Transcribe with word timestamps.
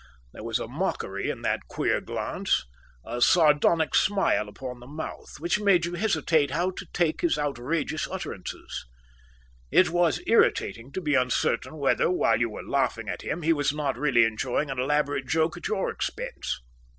There 0.33 0.43
was 0.43 0.57
a 0.57 0.67
mockery 0.67 1.29
in 1.29 1.43
that 1.43 1.67
queer 1.67 2.01
glance, 2.01 2.65
a 3.05 3.21
sardonic 3.21 3.93
smile 3.93 4.49
upon 4.49 4.79
the 4.79 4.87
mouth, 4.87 5.35
which 5.39 5.59
made 5.59 5.85
you 5.85 5.93
hesitate 5.93 6.49
how 6.49 6.71
to 6.71 6.87
take 6.91 7.21
his 7.21 7.37
outrageous 7.37 8.07
utterances. 8.09 8.87
It 9.69 9.91
was 9.91 10.19
irritating 10.25 10.91
to 10.93 11.01
be 11.01 11.13
uncertain 11.13 11.77
whether, 11.77 12.09
while 12.09 12.39
you 12.39 12.49
were 12.49 12.63
laughing 12.67 13.09
at 13.09 13.21
him, 13.21 13.43
he 13.43 13.53
was 13.53 13.71
not 13.73 13.95
really 13.95 14.23
enjoying 14.25 14.71
an 14.71 14.79
elaborate 14.79 15.27
joke 15.27 15.55
at 15.57 15.67
your 15.67 15.91
expense. 15.91 16.59